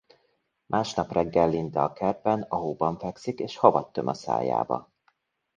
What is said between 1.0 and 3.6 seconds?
reggel Linda a kertben a hóban fekszik és